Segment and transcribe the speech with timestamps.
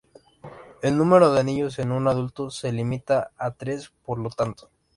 [0.81, 4.71] El número de anillos en un adulto se limita a tres por lo tanto.